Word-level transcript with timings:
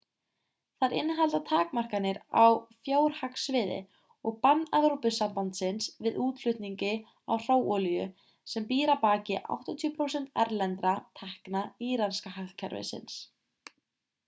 þær 0.83 0.93
innihalda 0.99 1.39
takmarkanir 1.49 2.19
á 2.43 2.45
fjárhagssviði 2.87 3.75
og 4.29 4.39
bann 4.47 4.63
evrópusambandsins 4.77 5.89
við 6.07 6.17
útflutningi 6.27 6.91
á 7.31 7.33
hráolíu 7.43 8.07
sem 8.55 8.65
býr 8.73 8.93
að 8.95 9.03
baki 9.07 9.37
80% 9.59 10.31
erlendra 10.45 10.95
tekna 11.21 11.61
íranska 11.91 12.33
hagkerfisins 12.39 13.19